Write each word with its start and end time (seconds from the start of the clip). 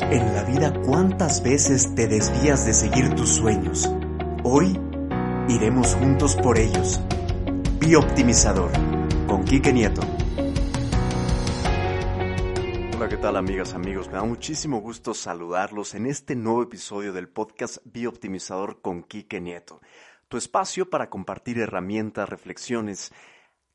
En 0.00 0.34
la 0.34 0.42
vida, 0.42 0.72
¿cuántas 0.84 1.42
veces 1.42 1.94
te 1.94 2.08
desvías 2.08 2.66
de 2.66 2.74
seguir 2.74 3.14
tus 3.14 3.28
sueños? 3.30 3.88
Hoy 4.42 4.78
iremos 5.48 5.94
juntos 5.94 6.34
por 6.36 6.58
ellos. 6.58 7.00
Bioptimizador, 7.78 8.72
con 9.28 9.44
Quique 9.44 9.72
Nieto. 9.72 10.02
Hola, 12.96 13.08
¿qué 13.08 13.16
tal 13.18 13.36
amigas, 13.36 13.74
amigos? 13.74 14.08
Me 14.08 14.14
da 14.14 14.24
muchísimo 14.24 14.80
gusto 14.80 15.14
saludarlos 15.14 15.94
en 15.94 16.06
este 16.06 16.34
nuevo 16.34 16.64
episodio 16.64 17.12
del 17.12 17.28
podcast 17.28 17.78
Bioptimizador 17.84 18.80
con 18.80 19.04
Quique 19.04 19.40
Nieto. 19.40 19.80
Tu 20.28 20.38
espacio 20.38 20.90
para 20.90 21.08
compartir 21.08 21.60
herramientas, 21.60 22.28
reflexiones 22.28 23.12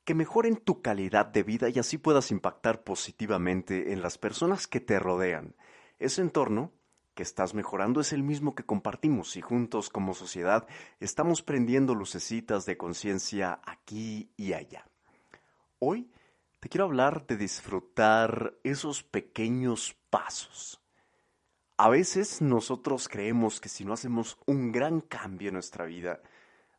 que 0.03 0.15
mejoren 0.15 0.57
tu 0.57 0.81
calidad 0.81 1.27
de 1.27 1.43
vida 1.43 1.69
y 1.69 1.79
así 1.79 1.97
puedas 1.97 2.31
impactar 2.31 2.83
positivamente 2.83 3.93
en 3.93 4.01
las 4.01 4.17
personas 4.17 4.67
que 4.67 4.81
te 4.81 4.99
rodean. 4.99 5.55
Ese 5.99 6.21
entorno 6.21 6.71
que 7.13 7.23
estás 7.23 7.53
mejorando 7.53 7.99
es 7.99 8.13
el 8.13 8.23
mismo 8.23 8.55
que 8.55 8.63
compartimos 8.63 9.35
y 9.35 9.41
juntos 9.41 9.89
como 9.89 10.13
sociedad 10.13 10.65
estamos 11.01 11.41
prendiendo 11.41 11.93
lucecitas 11.93 12.65
de 12.65 12.77
conciencia 12.77 13.59
aquí 13.65 14.31
y 14.37 14.53
allá. 14.53 14.87
Hoy 15.79 16.09
te 16.61 16.69
quiero 16.69 16.85
hablar 16.85 17.27
de 17.27 17.35
disfrutar 17.35 18.53
esos 18.63 19.03
pequeños 19.03 19.97
pasos. 20.09 20.81
A 21.75 21.89
veces 21.89 22.41
nosotros 22.41 23.09
creemos 23.09 23.59
que 23.59 23.67
si 23.67 23.83
no 23.83 23.91
hacemos 23.91 24.37
un 24.45 24.71
gran 24.71 25.01
cambio 25.01 25.49
en 25.49 25.55
nuestra 25.55 25.83
vida, 25.83 26.21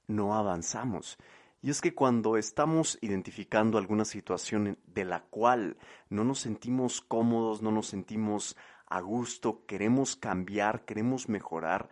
no 0.07 0.35
avanzamos. 0.35 1.19
Y 1.63 1.69
es 1.69 1.83
que 1.83 1.95
cuando 1.95 2.39
estamos 2.39 2.97
identificando 3.03 3.77
alguna 3.77 4.07
situación 4.07 4.79
de 4.87 5.05
la 5.05 5.25
cual 5.25 5.77
no 6.09 6.25
nos 6.25 6.41
sentimos 6.41 7.03
cómodos, 7.03 7.61
no 7.61 7.71
nos 7.71 7.87
sentimos 7.87 8.57
a 8.91 9.01
gusto, 9.01 9.65
queremos 9.67 10.17
cambiar, 10.17 10.85
queremos 10.85 11.29
mejorar, 11.29 11.89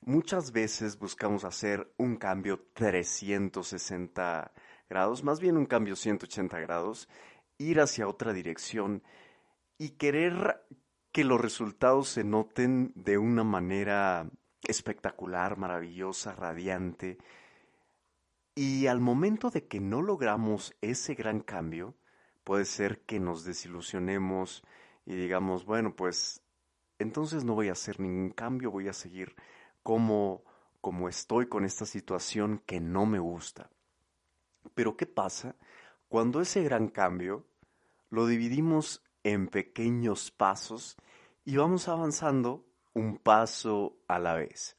muchas 0.00 0.52
veces 0.52 0.98
buscamos 0.98 1.44
hacer 1.44 1.92
un 1.98 2.16
cambio 2.16 2.66
360 2.72 4.52
grados, 4.88 5.22
más 5.22 5.40
bien 5.40 5.56
un 5.56 5.66
cambio 5.66 5.96
180 5.96 6.58
grados, 6.60 7.08
ir 7.58 7.80
hacia 7.80 8.08
otra 8.08 8.32
dirección 8.32 9.02
y 9.78 9.90
querer 9.90 10.62
que 11.12 11.24
los 11.24 11.40
resultados 11.40 12.08
se 12.08 12.24
noten 12.24 12.92
de 12.96 13.18
una 13.18 13.44
manera 13.44 14.28
espectacular, 14.66 15.56
maravillosa, 15.56 16.34
radiante. 16.34 17.18
Y 18.54 18.86
al 18.86 19.00
momento 19.00 19.50
de 19.50 19.66
que 19.66 19.80
no 19.80 20.02
logramos 20.02 20.74
ese 20.80 21.14
gran 21.14 21.40
cambio, 21.40 21.94
puede 22.44 22.64
ser 22.64 23.00
que 23.00 23.20
nos 23.20 23.44
desilusionemos, 23.44 24.64
y 25.06 25.14
digamos, 25.14 25.64
bueno, 25.64 25.94
pues 25.94 26.42
entonces 26.98 27.44
no 27.44 27.54
voy 27.54 27.68
a 27.68 27.72
hacer 27.72 28.00
ningún 28.00 28.30
cambio, 28.30 28.70
voy 28.70 28.88
a 28.88 28.92
seguir 28.92 29.34
como, 29.82 30.44
como 30.80 31.08
estoy 31.08 31.46
con 31.46 31.64
esta 31.64 31.86
situación 31.86 32.62
que 32.66 32.80
no 32.80 33.06
me 33.06 33.18
gusta. 33.18 33.70
Pero 34.74 34.96
¿qué 34.96 35.06
pasa 35.06 35.56
cuando 36.08 36.40
ese 36.40 36.62
gran 36.62 36.88
cambio 36.88 37.46
lo 38.10 38.26
dividimos 38.26 39.02
en 39.22 39.48
pequeños 39.48 40.30
pasos 40.30 40.96
y 41.44 41.56
vamos 41.56 41.88
avanzando 41.88 42.64
un 42.94 43.18
paso 43.18 43.98
a 44.08 44.18
la 44.18 44.34
vez? 44.34 44.76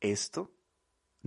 Esto 0.00 0.50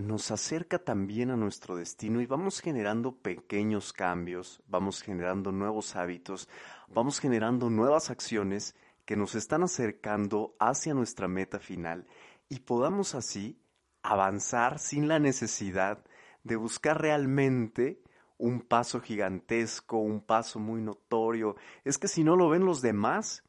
nos 0.01 0.31
acerca 0.31 0.79
también 0.79 1.31
a 1.31 1.37
nuestro 1.37 1.75
destino 1.75 2.21
y 2.21 2.25
vamos 2.25 2.59
generando 2.59 3.15
pequeños 3.15 3.93
cambios, 3.93 4.61
vamos 4.67 5.01
generando 5.01 5.51
nuevos 5.51 5.95
hábitos, 5.95 6.49
vamos 6.87 7.19
generando 7.19 7.69
nuevas 7.69 8.09
acciones 8.09 8.75
que 9.05 9.15
nos 9.15 9.35
están 9.35 9.63
acercando 9.63 10.55
hacia 10.59 10.93
nuestra 10.93 11.27
meta 11.27 11.59
final 11.59 12.05
y 12.49 12.59
podamos 12.59 13.15
así 13.15 13.61
avanzar 14.03 14.79
sin 14.79 15.07
la 15.07 15.19
necesidad 15.19 16.03
de 16.43 16.55
buscar 16.55 16.99
realmente 16.99 18.01
un 18.37 18.61
paso 18.61 18.99
gigantesco, 18.99 19.97
un 19.97 20.21
paso 20.21 20.59
muy 20.59 20.81
notorio. 20.81 21.55
Es 21.83 21.97
que 21.97 22.07
si 22.07 22.23
no 22.23 22.35
lo 22.35 22.49
ven 22.49 22.65
los 22.65 22.81
demás, 22.81 23.43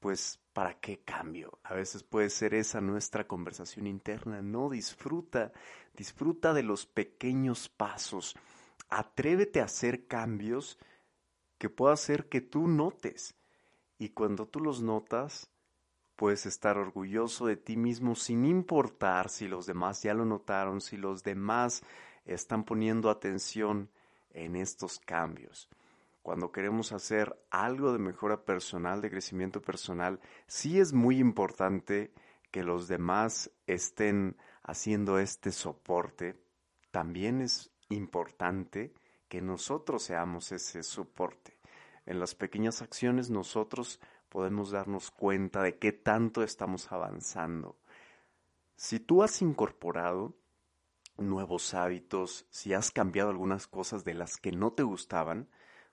pues 0.00 0.41
¿para 0.52 0.74
qué 0.80 1.00
cambio? 1.00 1.58
A 1.62 1.74
veces 1.74 2.02
puede 2.02 2.30
ser 2.30 2.54
esa 2.54 2.80
nuestra 2.80 3.26
conversación 3.26 3.86
interna. 3.86 4.42
No 4.42 4.68
disfruta, 4.70 5.52
disfruta 5.94 6.52
de 6.52 6.62
los 6.62 6.86
pequeños 6.86 7.68
pasos. 7.68 8.36
Atrévete 8.88 9.60
a 9.60 9.64
hacer 9.64 10.06
cambios 10.06 10.78
que 11.58 11.70
pueda 11.70 11.94
hacer 11.94 12.28
que 12.28 12.40
tú 12.40 12.68
notes. 12.68 13.34
Y 13.98 14.10
cuando 14.10 14.46
tú 14.46 14.60
los 14.60 14.82
notas, 14.82 15.50
puedes 16.16 16.46
estar 16.46 16.76
orgulloso 16.76 17.46
de 17.46 17.56
ti 17.56 17.76
mismo 17.76 18.14
sin 18.14 18.44
importar 18.44 19.28
si 19.28 19.48
los 19.48 19.66
demás 19.66 20.02
ya 20.02 20.14
lo 20.14 20.24
notaron, 20.24 20.80
si 20.80 20.96
los 20.96 21.22
demás 21.22 21.82
están 22.24 22.64
poniendo 22.64 23.10
atención 23.10 23.90
en 24.30 24.56
estos 24.56 24.98
cambios 24.98 25.68
cuando 26.22 26.52
queremos 26.52 26.92
hacer 26.92 27.36
algo 27.50 27.92
de 27.92 27.98
mejora 27.98 28.44
personal, 28.44 29.00
de 29.00 29.10
crecimiento 29.10 29.60
personal, 29.60 30.20
sí 30.46 30.78
es 30.78 30.92
muy 30.92 31.18
importante 31.18 32.12
que 32.50 32.62
los 32.62 32.86
demás 32.86 33.50
estén 33.66 34.36
haciendo 34.62 35.18
este 35.18 35.50
soporte. 35.50 36.40
También 36.90 37.40
es 37.40 37.72
importante 37.88 38.94
que 39.28 39.40
nosotros 39.40 40.04
seamos 40.04 40.52
ese 40.52 40.82
soporte. 40.82 41.58
En 42.06 42.20
las 42.20 42.34
pequeñas 42.34 42.82
acciones 42.82 43.30
nosotros 43.30 44.00
podemos 44.28 44.70
darnos 44.70 45.10
cuenta 45.10 45.62
de 45.62 45.78
qué 45.78 45.92
tanto 45.92 46.42
estamos 46.42 46.92
avanzando. 46.92 47.78
Si 48.76 49.00
tú 49.00 49.22
has 49.22 49.42
incorporado 49.42 50.36
nuevos 51.16 51.74
hábitos, 51.74 52.46
si 52.50 52.74
has 52.74 52.90
cambiado 52.90 53.30
algunas 53.30 53.66
cosas 53.66 54.04
de 54.04 54.14
las 54.14 54.36
que 54.36 54.52
no 54.52 54.72
te 54.72 54.82
gustaban, 54.82 55.48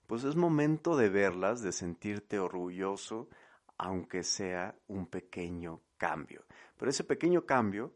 pues 0.10 0.24
es 0.24 0.36
momento 0.36 0.98
de 0.98 1.08
verlas, 1.08 1.62
de 1.62 1.72
sentirte 1.72 2.40
orgulloso, 2.40 3.30
aunque 3.78 4.24
sea 4.24 4.76
un 4.88 5.06
pequeño 5.06 5.84
cambio. 5.98 6.46
Pero 6.78 6.90
ese 6.90 7.04
pequeño 7.04 7.46
cambio, 7.46 7.94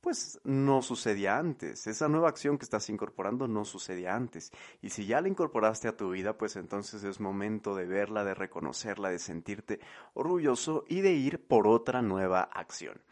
pues 0.00 0.40
no 0.42 0.80
sucedía 0.80 1.36
antes. 1.36 1.86
Esa 1.86 2.08
nueva 2.08 2.30
acción 2.30 2.56
que 2.56 2.64
estás 2.64 2.88
incorporando 2.88 3.46
no 3.46 3.66
sucedía 3.66 4.16
antes. 4.16 4.52
Y 4.80 4.88
si 4.88 5.04
ya 5.04 5.20
la 5.20 5.28
incorporaste 5.28 5.86
a 5.86 5.98
tu 5.98 6.12
vida, 6.12 6.38
pues 6.38 6.56
entonces 6.56 7.04
es 7.04 7.20
momento 7.20 7.74
de 7.74 7.84
verla, 7.84 8.24
de 8.24 8.32
reconocerla, 8.32 9.10
de 9.10 9.18
sentirte 9.18 9.80
orgulloso 10.14 10.86
y 10.88 11.02
de 11.02 11.12
ir 11.12 11.46
por 11.46 11.68
otra 11.68 12.00
nueva 12.00 12.40
acción. 12.40 13.02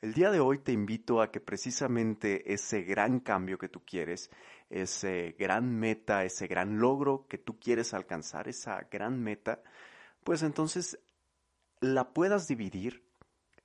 El 0.00 0.14
día 0.14 0.30
de 0.30 0.38
hoy 0.38 0.58
te 0.58 0.70
invito 0.70 1.20
a 1.20 1.32
que 1.32 1.40
precisamente 1.40 2.52
ese 2.52 2.82
gran 2.82 3.18
cambio 3.18 3.58
que 3.58 3.68
tú 3.68 3.82
quieres, 3.84 4.30
ese 4.70 5.36
gran 5.38 5.78
meta, 5.78 6.24
ese 6.24 6.46
gran 6.46 6.78
logro 6.78 7.26
que 7.28 7.38
tú 7.38 7.58
quieres 7.58 7.94
alcanzar, 7.94 8.48
esa 8.48 8.86
gran 8.90 9.22
meta, 9.22 9.62
pues 10.24 10.42
entonces 10.42 10.98
la 11.80 12.12
puedas 12.12 12.48
dividir 12.48 13.06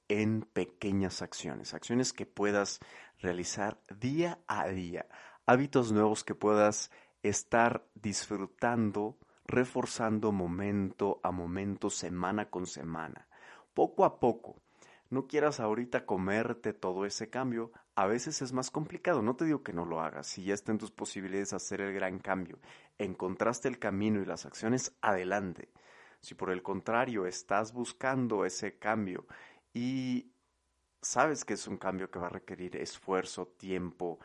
en 0.08 0.42
pequeñas 0.42 1.22
acciones, 1.22 1.74
acciones 1.74 2.14
que 2.14 2.26
puedas 2.26 2.80
realizar 3.20 3.80
día 4.00 4.40
a 4.48 4.68
día, 4.68 5.08
hábitos 5.46 5.92
nuevos 5.92 6.24
que 6.24 6.36
puedas 6.36 6.92
estar 7.24 7.88
disfrutando, 7.96 9.18
reforzando 9.46 10.32
momento 10.32 11.20
a 11.24 11.32
momento, 11.32 11.90
semana 11.90 12.50
con 12.50 12.66
semana, 12.66 13.28
poco 13.74 14.06
a 14.06 14.20
poco 14.20 14.62
no 15.12 15.28
quieras 15.28 15.60
ahorita 15.60 16.06
comerte 16.06 16.74
todo 16.74 17.06
ese 17.06 17.30
cambio, 17.30 17.72
a 17.96 18.08
veces 18.08 18.42
es 18.42 18.54
más 18.54 18.72
complicado. 18.72 19.22
No 19.22 19.36
te 19.36 19.46
digo 19.46 19.62
que 19.62 19.74
no 19.74 19.86
lo 19.86 20.02
hagas, 20.02 20.26
si 20.26 20.44
ya 20.44 20.56
está 20.56 20.72
en 20.72 20.80
tus 20.80 20.90
posibilidades 20.90 21.54
hacer 21.54 21.82
el 21.82 21.94
gran 21.94 22.18
cambio, 22.18 22.60
encontraste 22.98 23.68
el 23.68 23.78
camino 23.78 24.22
y 24.22 24.26
las 24.26 24.46
acciones, 24.46 24.96
adelante. 25.02 25.70
Si 26.22 26.34
por 26.34 26.50
el 26.50 26.64
contrario 26.64 27.28
estás 27.28 27.74
buscando 27.74 28.46
ese 28.46 28.80
cambio 28.80 29.28
y 29.74 30.32
sabes 31.02 31.46
que 31.46 31.54
es 31.54 31.68
un 31.68 31.78
cambio 31.78 32.10
que 32.10 32.20
va 32.20 32.28
a 32.28 32.30
requerir 32.30 32.78
esfuerzo, 32.78 33.48
tiempo, 33.48 34.20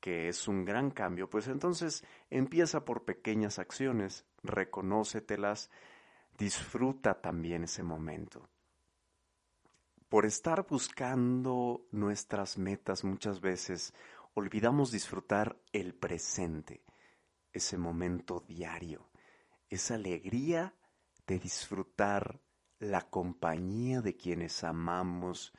que 0.00 0.28
es 0.28 0.46
un 0.46 0.64
gran 0.64 0.90
cambio, 0.90 1.28
pues 1.28 1.48
entonces 1.48 2.04
empieza 2.30 2.84
por 2.84 3.04
pequeñas 3.04 3.58
acciones, 3.58 4.24
reconócetelas, 4.42 5.70
Disfruta 6.36 7.14
también 7.14 7.64
ese 7.64 7.82
momento. 7.82 8.50
Por 10.08 10.24
estar 10.24 10.66
buscando 10.68 11.86
nuestras 11.90 12.58
metas 12.58 13.02
muchas 13.02 13.40
veces, 13.40 13.92
olvidamos 14.34 14.92
disfrutar 14.92 15.60
el 15.72 15.94
presente, 15.94 16.84
ese 17.52 17.76
momento 17.76 18.44
diario, 18.46 19.10
esa 19.68 19.96
alegría 19.96 20.74
de 21.26 21.40
disfrutar 21.40 22.40
la 22.78 23.02
compañía 23.02 24.00
de 24.00 24.16
quienes 24.16 24.62
amamos, 24.62 25.52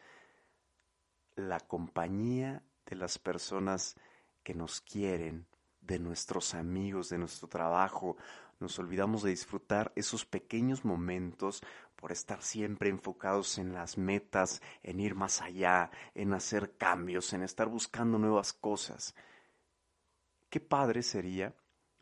la 1.35 1.59
compañía 1.59 2.63
de 2.85 2.95
las 2.95 3.19
personas 3.19 3.95
que 4.44 4.53
nos 4.53 4.79
quieren, 4.79 5.47
de 5.81 5.99
nuestros 5.99 6.53
amigos, 6.53 7.09
de 7.09 7.17
nuestro 7.17 7.47
trabajo. 7.47 8.15
Nos 8.59 8.80
olvidamos 8.80 9.21
de 9.21 9.30
disfrutar 9.30 9.92
esos 9.95 10.25
pequeños 10.25 10.83
momentos 10.83 11.62
por 11.95 12.12
estar 12.12 12.42
siempre 12.42 12.89
enfocados 12.89 13.57
en 13.57 13.74
las 13.74 13.98
metas, 13.98 14.62
en 14.83 15.00
ir 15.00 15.15
más 15.15 15.42
allá, 15.42 15.92
en 16.15 16.33
hacer 16.33 16.75
cambios, 16.77 17.33
en 17.33 17.44
estar 17.44 17.68
buscando 17.68 18.18
nuevas 18.18 18.54
cosas. 18.54 19.15
Qué 20.50 20.59
padre 20.59 21.04
sería 21.04 21.56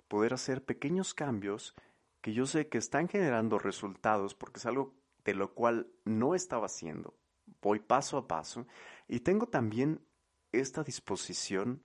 poder 0.07 0.33
hacer 0.33 0.63
pequeños 0.63 1.13
cambios 1.13 1.75
que 2.21 2.33
yo 2.33 2.45
sé 2.45 2.69
que 2.69 2.77
están 2.77 3.07
generando 3.07 3.59
resultados 3.59 4.33
porque 4.33 4.59
es 4.59 4.65
algo 4.65 4.95
de 5.23 5.33
lo 5.33 5.53
cual 5.53 5.91
no 6.05 6.35
estaba 6.35 6.67
haciendo. 6.67 7.17
Voy 7.61 7.79
paso 7.79 8.17
a 8.17 8.27
paso 8.27 8.65
y 9.07 9.19
tengo 9.19 9.47
también 9.47 10.05
esta 10.51 10.83
disposición 10.83 11.83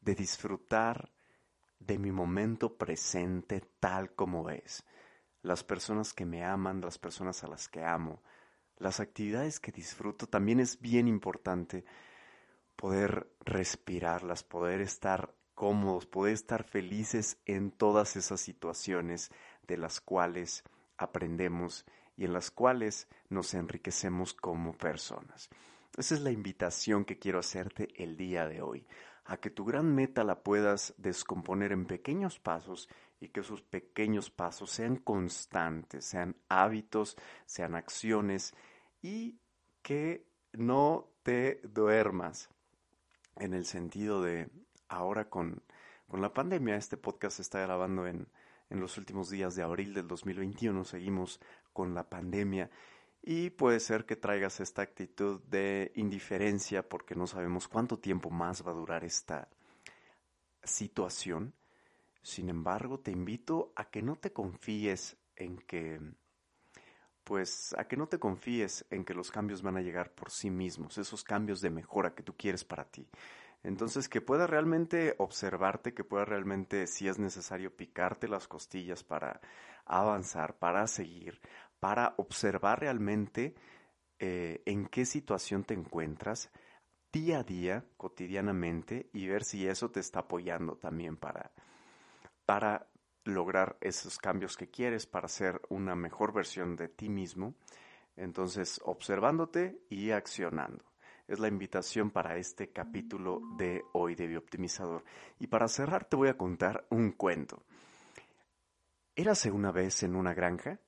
de 0.00 0.14
disfrutar 0.14 1.12
de 1.86 1.98
mi 1.98 2.12
momento 2.12 2.76
presente 2.76 3.60
tal 3.80 4.14
como 4.14 4.50
es. 4.50 4.84
Las 5.42 5.62
personas 5.62 6.14
que 6.14 6.24
me 6.24 6.44
aman, 6.44 6.80
las 6.80 6.98
personas 6.98 7.44
a 7.44 7.48
las 7.48 7.68
que 7.68 7.84
amo, 7.84 8.22
las 8.78 9.00
actividades 9.00 9.60
que 9.60 9.72
disfruto, 9.72 10.26
también 10.26 10.60
es 10.60 10.80
bien 10.80 11.06
importante 11.06 11.84
poder 12.76 13.30
respirarlas, 13.44 14.42
poder 14.42 14.80
estar 14.80 15.34
cómodos, 15.54 16.06
poder 16.06 16.34
estar 16.34 16.64
felices 16.64 17.38
en 17.44 17.70
todas 17.70 18.16
esas 18.16 18.40
situaciones 18.40 19.30
de 19.66 19.76
las 19.76 20.00
cuales 20.00 20.64
aprendemos 20.96 21.84
y 22.16 22.24
en 22.24 22.32
las 22.32 22.50
cuales 22.50 23.08
nos 23.28 23.54
enriquecemos 23.54 24.34
como 24.34 24.76
personas. 24.76 25.48
Esa 25.96 26.14
es 26.14 26.20
la 26.20 26.32
invitación 26.32 27.04
que 27.04 27.18
quiero 27.18 27.38
hacerte 27.38 27.88
el 28.02 28.16
día 28.16 28.48
de 28.48 28.62
hoy, 28.62 28.86
a 29.24 29.38
que 29.38 29.50
tu 29.50 29.64
gran 29.64 29.94
meta 29.94 30.24
la 30.24 30.42
puedas 30.42 30.94
descomponer 30.98 31.72
en 31.72 31.86
pequeños 31.86 32.38
pasos 32.38 32.88
y 33.20 33.28
que 33.28 33.40
esos 33.40 33.62
pequeños 33.62 34.30
pasos 34.30 34.70
sean 34.70 34.96
constantes, 34.96 36.04
sean 36.04 36.36
hábitos, 36.48 37.16
sean 37.46 37.74
acciones 37.74 38.54
y 39.00 39.38
que 39.82 40.26
no 40.52 41.10
te 41.22 41.60
duermas 41.64 42.50
en 43.36 43.54
el 43.54 43.64
sentido 43.64 44.22
de 44.22 44.50
ahora 44.88 45.28
con, 45.30 45.62
con 46.06 46.20
la 46.20 46.32
pandemia, 46.32 46.76
este 46.76 46.96
podcast 46.96 47.36
se 47.36 47.42
está 47.42 47.60
grabando 47.60 48.06
en, 48.06 48.28
en 48.70 48.80
los 48.80 48.98
últimos 48.98 49.30
días 49.30 49.56
de 49.56 49.62
abril 49.62 49.94
del 49.94 50.06
2021, 50.06 50.84
seguimos 50.84 51.40
con 51.72 51.94
la 51.94 52.08
pandemia 52.08 52.70
y 53.26 53.48
puede 53.48 53.80
ser 53.80 54.04
que 54.04 54.16
traigas 54.16 54.60
esta 54.60 54.82
actitud 54.82 55.40
de 55.44 55.92
indiferencia 55.94 56.86
porque 56.86 57.14
no 57.14 57.26
sabemos 57.26 57.68
cuánto 57.68 57.98
tiempo 57.98 58.28
más 58.28 58.66
va 58.66 58.72
a 58.72 58.74
durar 58.74 59.02
esta 59.02 59.48
situación. 60.62 61.54
Sin 62.22 62.50
embargo, 62.50 63.00
te 63.00 63.10
invito 63.10 63.72
a 63.76 63.86
que 63.86 64.02
no 64.02 64.16
te 64.16 64.32
confíes 64.32 65.16
en 65.36 65.56
que 65.56 66.00
pues 67.24 67.74
a 67.78 67.88
que 67.88 67.96
no 67.96 68.06
te 68.06 68.18
confíes 68.18 68.84
en 68.90 69.06
que 69.06 69.14
los 69.14 69.30
cambios 69.30 69.62
van 69.62 69.78
a 69.78 69.80
llegar 69.80 70.10
por 70.14 70.30
sí 70.30 70.50
mismos, 70.50 70.98
esos 70.98 71.24
cambios 71.24 71.62
de 71.62 71.70
mejora 71.70 72.14
que 72.14 72.22
tú 72.22 72.36
quieres 72.36 72.64
para 72.64 72.84
ti. 72.84 73.08
Entonces, 73.62 74.10
que 74.10 74.20
puedas 74.20 74.50
realmente 74.50 75.14
observarte, 75.16 75.94
que 75.94 76.04
puedas 76.04 76.28
realmente, 76.28 76.86
si 76.86 77.08
es 77.08 77.18
necesario, 77.18 77.74
picarte 77.74 78.28
las 78.28 78.46
costillas 78.46 79.02
para 79.02 79.40
avanzar, 79.86 80.58
para 80.58 80.86
seguir, 80.86 81.40
para 81.84 82.14
observar 82.16 82.80
realmente 82.80 83.54
eh, 84.18 84.62
en 84.64 84.86
qué 84.86 85.04
situación 85.04 85.64
te 85.64 85.74
encuentras 85.74 86.50
día 87.12 87.40
a 87.40 87.42
día, 87.42 87.84
cotidianamente, 87.98 89.10
y 89.12 89.26
ver 89.26 89.44
si 89.44 89.68
eso 89.68 89.90
te 89.90 90.00
está 90.00 90.20
apoyando 90.20 90.76
también 90.78 91.18
para, 91.18 91.52
para 92.46 92.88
lograr 93.24 93.76
esos 93.82 94.16
cambios 94.16 94.56
que 94.56 94.70
quieres, 94.70 95.04
para 95.04 95.28
ser 95.28 95.60
una 95.68 95.94
mejor 95.94 96.32
versión 96.32 96.74
de 96.74 96.88
ti 96.88 97.10
mismo. 97.10 97.54
Entonces, 98.16 98.80
observándote 98.82 99.78
y 99.90 100.10
accionando. 100.10 100.86
Es 101.28 101.38
la 101.38 101.48
invitación 101.48 102.10
para 102.10 102.38
este 102.38 102.72
capítulo 102.72 103.42
de 103.58 103.82
hoy 103.92 104.14
de 104.14 104.26
Biooptimizador. 104.26 105.04
Y 105.38 105.48
para 105.48 105.68
cerrar 105.68 106.06
te 106.06 106.16
voy 106.16 106.30
a 106.30 106.38
contar 106.38 106.86
un 106.88 107.12
cuento. 107.12 107.62
Érase 109.14 109.50
una 109.50 109.70
vez 109.70 110.02
en 110.02 110.16
una 110.16 110.32
granja 110.32 110.80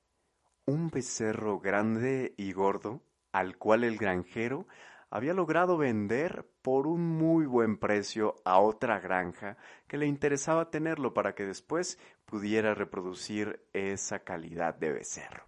un 0.67 0.89
becerro 0.89 1.59
grande 1.59 2.33
y 2.37 2.51
gordo 2.51 3.01
al 3.31 3.57
cual 3.57 3.85
el 3.85 3.97
granjero 3.97 4.67
había 5.09 5.33
logrado 5.33 5.77
vender 5.77 6.45
por 6.61 6.87
un 6.87 7.01
muy 7.01 7.45
buen 7.45 7.77
precio 7.77 8.35
a 8.43 8.59
otra 8.59 8.99
granja 8.99 9.57
que 9.87 9.97
le 9.97 10.07
interesaba 10.07 10.69
tenerlo 10.69 11.13
para 11.13 11.33
que 11.33 11.45
después 11.45 11.97
pudiera 12.25 12.75
reproducir 12.75 13.65
esa 13.71 14.19
calidad 14.19 14.75
de 14.75 14.91
becerro. 14.91 15.47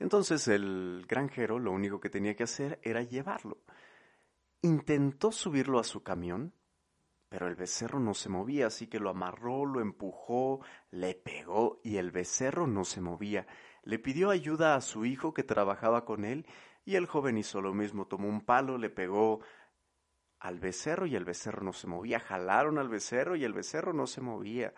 Entonces 0.00 0.48
el 0.48 1.06
granjero 1.08 1.60
lo 1.60 1.70
único 1.70 2.00
que 2.00 2.10
tenía 2.10 2.34
que 2.34 2.42
hacer 2.42 2.80
era 2.82 3.02
llevarlo. 3.02 3.58
Intentó 4.62 5.30
subirlo 5.30 5.78
a 5.78 5.84
su 5.84 6.02
camión, 6.02 6.52
pero 7.28 7.46
el 7.46 7.54
becerro 7.54 8.00
no 8.00 8.14
se 8.14 8.28
movía, 8.28 8.66
así 8.66 8.88
que 8.88 8.98
lo 8.98 9.10
amarró, 9.10 9.64
lo 9.64 9.80
empujó, 9.80 10.60
le 10.90 11.14
pegó 11.14 11.80
y 11.84 11.98
el 11.98 12.10
becerro 12.10 12.66
no 12.66 12.84
se 12.84 13.00
movía. 13.00 13.46
Le 13.86 14.00
pidió 14.00 14.30
ayuda 14.30 14.74
a 14.74 14.80
su 14.80 15.04
hijo 15.04 15.32
que 15.32 15.44
trabajaba 15.44 16.04
con 16.04 16.24
él 16.24 16.44
y 16.84 16.96
el 16.96 17.06
joven 17.06 17.38
hizo 17.38 17.60
lo 17.60 17.72
mismo, 17.72 18.08
tomó 18.08 18.28
un 18.28 18.40
palo, 18.40 18.78
le 18.78 18.90
pegó 18.90 19.42
al 20.40 20.58
becerro 20.58 21.06
y 21.06 21.14
el 21.14 21.24
becerro 21.24 21.62
no 21.62 21.72
se 21.72 21.86
movía, 21.86 22.18
jalaron 22.18 22.78
al 22.78 22.88
becerro 22.88 23.36
y 23.36 23.44
el 23.44 23.52
becerro 23.52 23.92
no 23.92 24.08
se 24.08 24.20
movía. 24.20 24.74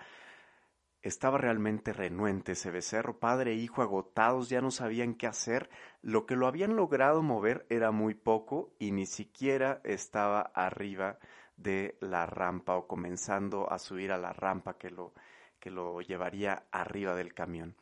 Estaba 1.00 1.38
realmente 1.38 1.94
renuente 1.94 2.52
ese 2.52 2.70
becerro, 2.70 3.18
padre 3.18 3.52
e 3.52 3.54
hijo 3.54 3.80
agotados, 3.80 4.50
ya 4.50 4.60
no 4.60 4.70
sabían 4.70 5.14
qué 5.14 5.26
hacer, 5.26 5.70
lo 6.02 6.26
que 6.26 6.36
lo 6.36 6.46
habían 6.46 6.76
logrado 6.76 7.22
mover 7.22 7.64
era 7.70 7.92
muy 7.92 8.12
poco 8.12 8.74
y 8.78 8.92
ni 8.92 9.06
siquiera 9.06 9.80
estaba 9.84 10.42
arriba 10.54 11.18
de 11.56 11.96
la 12.02 12.26
rampa 12.26 12.76
o 12.76 12.86
comenzando 12.86 13.72
a 13.72 13.78
subir 13.78 14.12
a 14.12 14.18
la 14.18 14.34
rampa 14.34 14.76
que 14.76 14.90
lo, 14.90 15.14
que 15.58 15.70
lo 15.70 16.02
llevaría 16.02 16.64
arriba 16.72 17.14
del 17.14 17.32
camión. 17.32 17.74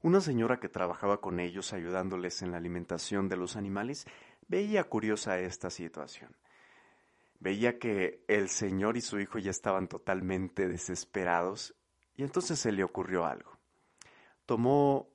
Una 0.00 0.20
señora 0.20 0.60
que 0.60 0.68
trabajaba 0.68 1.20
con 1.20 1.40
ellos 1.40 1.72
ayudándoles 1.72 2.42
en 2.42 2.52
la 2.52 2.58
alimentación 2.58 3.28
de 3.28 3.36
los 3.36 3.56
animales 3.56 4.06
veía 4.46 4.84
curiosa 4.84 5.40
esta 5.40 5.70
situación. 5.70 6.36
Veía 7.40 7.78
que 7.80 8.24
el 8.28 8.48
señor 8.48 8.96
y 8.96 9.00
su 9.00 9.18
hijo 9.18 9.38
ya 9.38 9.50
estaban 9.50 9.88
totalmente 9.88 10.68
desesperados 10.68 11.74
y 12.14 12.22
entonces 12.22 12.60
se 12.60 12.70
le 12.70 12.84
ocurrió 12.84 13.26
algo. 13.26 13.58
Tomó 14.46 15.08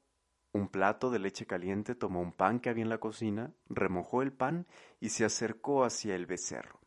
un 0.51 0.67
plato 0.67 1.09
de 1.09 1.19
leche 1.19 1.45
caliente, 1.45 1.95
tomó 1.95 2.21
un 2.21 2.33
pan 2.33 2.59
que 2.59 2.69
había 2.69 2.83
en 2.83 2.89
la 2.89 2.99
cocina, 2.99 3.53
remojó 3.69 4.21
el 4.21 4.33
pan 4.33 4.67
y 4.99 5.09
se 5.09 5.23
acercó 5.23 5.85
hacia 5.85 6.15
el 6.15 6.25
becerro. 6.25 6.79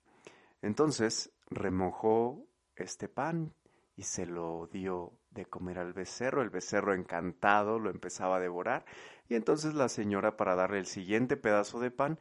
Entonces 0.60 1.32
remojó 1.48 2.46
este 2.76 3.08
pan 3.08 3.54
y 3.96 4.02
se 4.02 4.26
lo 4.26 4.68
dio 4.70 5.18
de 5.30 5.46
comer 5.46 5.78
al 5.78 5.92
becerro. 5.92 6.42
El 6.42 6.50
becerro 6.50 6.94
encantado 6.94 7.78
lo 7.78 7.90
empezaba 7.90 8.36
a 8.36 8.40
devorar 8.40 8.84
y 9.28 9.34
entonces 9.34 9.74
la 9.74 9.88
señora 9.88 10.36
para 10.36 10.54
darle 10.54 10.78
el 10.78 10.86
siguiente 10.86 11.36
pedazo 11.36 11.80
de 11.80 11.90
pan 11.90 12.18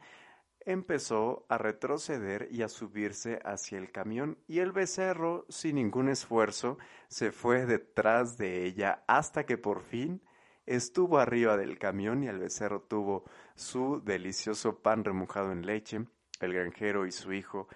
empezó 0.60 1.46
a 1.48 1.58
retroceder 1.58 2.48
y 2.50 2.62
a 2.62 2.68
subirse 2.68 3.40
hacia 3.44 3.78
el 3.78 3.92
camión 3.92 4.38
y 4.48 4.58
el 4.58 4.72
becerro 4.72 5.46
sin 5.48 5.76
ningún 5.76 6.08
esfuerzo 6.08 6.76
se 7.08 7.30
fue 7.30 7.66
detrás 7.66 8.36
de 8.36 8.64
ella 8.64 9.04
hasta 9.06 9.46
que 9.46 9.58
por 9.58 9.82
fin 9.82 10.22
estuvo 10.64 11.18
arriba 11.18 11.56
del 11.56 11.78
camión 11.78 12.24
y 12.24 12.28
el 12.28 12.40
becerro 12.40 12.82
tuvo 12.82 13.24
su 13.54 14.02
delicioso 14.04 14.82
pan 14.82 15.04
remojado 15.04 15.52
en 15.52 15.64
leche. 15.64 16.04
El 16.40 16.52
granjero 16.52 17.06
y 17.06 17.12
su 17.12 17.32
hijo 17.32 17.68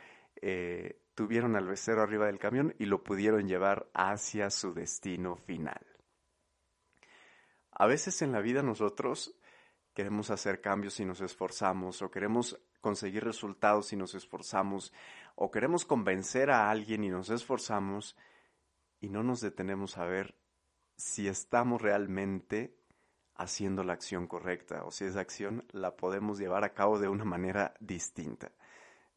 eh, 0.43 1.00
tuvieron 1.21 1.55
al 1.55 1.67
becerro 1.67 2.01
arriba 2.01 2.25
del 2.25 2.39
camión 2.39 2.75
y 2.79 2.87
lo 2.87 3.05
pudieron 3.05 3.47
llevar 3.47 3.91
hacia 3.93 4.49
su 4.49 4.73
destino 4.73 5.37
final. 5.37 5.87
A 7.73 7.87
veces 7.87 8.23
en 8.23 8.33
la 8.33 8.41
vida 8.41 8.63
nosotros 8.63 9.39
queremos 9.93 10.31
hacer 10.31 10.63
cambios 10.63 10.99
y 10.99 11.05
nos 11.05 11.21
esforzamos, 11.21 12.01
o 12.01 12.11
queremos 12.11 12.59
conseguir 12.81 13.23
resultados 13.23 13.93
y 13.93 13.97
nos 13.97 14.15
esforzamos, 14.15 14.95
o 15.35 15.51
queremos 15.51 15.85
convencer 15.85 16.51
a 16.51 16.71
alguien 16.71 17.05
y 17.05 17.11
nos 17.11 17.29
esforzamos, 17.29 18.17
y 18.99 19.11
no 19.11 19.23
nos 19.23 19.43
detenemos 19.43 19.99
a 19.99 20.07
ver 20.07 20.39
si 20.97 21.29
estamos 21.29 21.83
realmente 21.83 22.79
haciendo 23.35 23.85
la 23.85 23.93
acción 23.93 24.27
correcta 24.27 24.85
o 24.85 24.91
si 24.91 25.05
esa 25.05 25.21
acción 25.21 25.67
la 25.73 25.99
podemos 25.99 26.39
llevar 26.39 26.65
a 26.65 26.73
cabo 26.73 26.99
de 26.99 27.09
una 27.09 27.27
manera 27.27 27.75
distinta. 27.79 28.53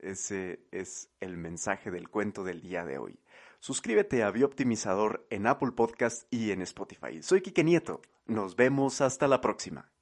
Ese 0.04 0.60
es 0.72 1.10
el 1.22 1.38
mensaje 1.38 1.90
del 1.90 2.10
cuento 2.10 2.44
del 2.44 2.62
día 2.62 2.84
de 2.84 2.98
hoy. 2.98 3.20
Suscríbete 3.60 4.24
a 4.24 4.32
Bioptimizador 4.32 5.26
en 5.30 5.48
Apple 5.48 5.72
Podcast 5.72 6.28
y 6.30 6.52
en 6.52 6.62
Spotify. 6.62 7.24
Soy 7.24 7.42
Quique 7.42 7.64
Nieto. 7.64 8.02
Nos 8.26 8.58
vemos 8.58 9.00
hasta 9.00 9.30
la 9.30 9.40
próxima. 9.40 9.93